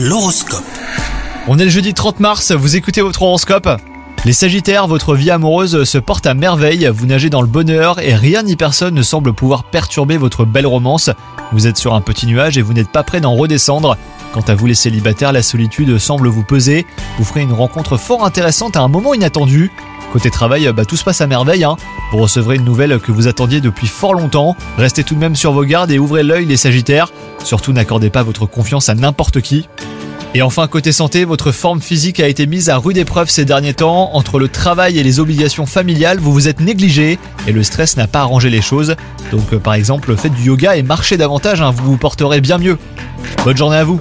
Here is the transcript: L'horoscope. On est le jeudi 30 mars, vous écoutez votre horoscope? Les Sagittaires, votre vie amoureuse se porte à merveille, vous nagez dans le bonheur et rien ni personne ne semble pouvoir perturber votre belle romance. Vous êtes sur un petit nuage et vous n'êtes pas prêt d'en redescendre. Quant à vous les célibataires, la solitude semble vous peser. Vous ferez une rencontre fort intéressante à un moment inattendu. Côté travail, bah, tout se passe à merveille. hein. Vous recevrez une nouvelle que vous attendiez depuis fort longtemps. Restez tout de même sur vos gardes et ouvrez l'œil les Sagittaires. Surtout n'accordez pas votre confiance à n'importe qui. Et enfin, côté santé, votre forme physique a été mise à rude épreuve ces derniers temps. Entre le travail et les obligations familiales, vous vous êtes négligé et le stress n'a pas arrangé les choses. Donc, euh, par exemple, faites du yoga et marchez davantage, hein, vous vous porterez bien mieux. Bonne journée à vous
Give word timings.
L'horoscope. 0.00 0.62
On 1.48 1.58
est 1.58 1.64
le 1.64 1.70
jeudi 1.70 1.92
30 1.92 2.20
mars, 2.20 2.52
vous 2.52 2.76
écoutez 2.76 3.00
votre 3.00 3.22
horoscope? 3.22 3.68
Les 4.24 4.32
Sagittaires, 4.32 4.86
votre 4.86 5.16
vie 5.16 5.32
amoureuse 5.32 5.82
se 5.82 5.98
porte 5.98 6.24
à 6.28 6.34
merveille, 6.34 6.88
vous 6.94 7.06
nagez 7.06 7.30
dans 7.30 7.40
le 7.40 7.48
bonheur 7.48 7.98
et 7.98 8.14
rien 8.14 8.44
ni 8.44 8.54
personne 8.54 8.94
ne 8.94 9.02
semble 9.02 9.32
pouvoir 9.32 9.64
perturber 9.64 10.16
votre 10.16 10.44
belle 10.44 10.68
romance. 10.68 11.10
Vous 11.50 11.66
êtes 11.66 11.78
sur 11.78 11.94
un 11.94 12.00
petit 12.00 12.28
nuage 12.28 12.58
et 12.58 12.62
vous 12.62 12.74
n'êtes 12.74 12.92
pas 12.92 13.02
prêt 13.02 13.20
d'en 13.20 13.34
redescendre. 13.34 13.96
Quant 14.32 14.44
à 14.46 14.54
vous 14.54 14.66
les 14.66 14.74
célibataires, 14.74 15.32
la 15.32 15.42
solitude 15.42 15.98
semble 15.98 16.28
vous 16.28 16.44
peser. 16.44 16.86
Vous 17.18 17.24
ferez 17.24 17.42
une 17.42 17.52
rencontre 17.52 17.96
fort 17.96 18.24
intéressante 18.24 18.76
à 18.76 18.82
un 18.82 18.88
moment 18.88 19.14
inattendu. 19.14 19.72
Côté 20.12 20.30
travail, 20.30 20.70
bah, 20.74 20.84
tout 20.84 20.96
se 20.96 21.04
passe 21.04 21.20
à 21.20 21.26
merveille. 21.26 21.64
hein. 21.64 21.76
Vous 22.12 22.18
recevrez 22.18 22.56
une 22.56 22.64
nouvelle 22.64 22.98
que 22.98 23.12
vous 23.12 23.28
attendiez 23.28 23.60
depuis 23.60 23.86
fort 23.86 24.14
longtemps. 24.14 24.56
Restez 24.78 25.04
tout 25.04 25.14
de 25.14 25.20
même 25.20 25.36
sur 25.36 25.52
vos 25.52 25.64
gardes 25.64 25.90
et 25.90 25.98
ouvrez 25.98 26.22
l'œil 26.22 26.46
les 26.46 26.56
Sagittaires. 26.56 27.12
Surtout 27.44 27.72
n'accordez 27.72 28.08
pas 28.10 28.22
votre 28.22 28.46
confiance 28.46 28.88
à 28.88 28.94
n'importe 28.94 29.40
qui. 29.42 29.68
Et 30.34 30.42
enfin, 30.42 30.66
côté 30.66 30.92
santé, 30.92 31.24
votre 31.24 31.52
forme 31.52 31.80
physique 31.80 32.20
a 32.20 32.28
été 32.28 32.46
mise 32.46 32.68
à 32.68 32.76
rude 32.76 32.98
épreuve 32.98 33.30
ces 33.30 33.44
derniers 33.44 33.74
temps. 33.74 34.10
Entre 34.14 34.38
le 34.38 34.48
travail 34.48 34.98
et 34.98 35.02
les 35.02 35.20
obligations 35.20 35.66
familiales, 35.66 36.18
vous 36.18 36.32
vous 36.32 36.48
êtes 36.48 36.60
négligé 36.60 37.18
et 37.46 37.52
le 37.52 37.62
stress 37.62 37.96
n'a 37.96 38.06
pas 38.06 38.20
arrangé 38.20 38.50
les 38.50 38.60
choses. 38.60 38.94
Donc, 39.30 39.52
euh, 39.52 39.58
par 39.58 39.74
exemple, 39.74 40.14
faites 40.16 40.34
du 40.34 40.44
yoga 40.44 40.76
et 40.76 40.82
marchez 40.82 41.16
davantage, 41.16 41.62
hein, 41.62 41.70
vous 41.70 41.84
vous 41.92 41.96
porterez 41.96 42.40
bien 42.40 42.58
mieux. 42.58 42.78
Bonne 43.44 43.56
journée 43.56 43.78
à 43.78 43.84
vous 43.84 44.00